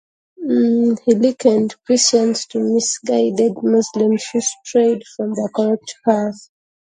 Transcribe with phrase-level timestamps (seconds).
[0.35, 6.49] He likened Christians to misguided Muslims who strayed from the correct path.